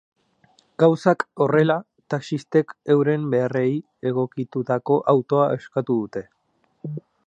Gauzak 0.83 1.25
horrela, 1.45 1.75
taxistek 2.15 2.75
euren 2.95 3.29
beharrei 3.35 3.69
egokitutako 4.13 5.01
autoa 5.15 5.49
eskatu 5.61 6.03
dute. 6.05 6.31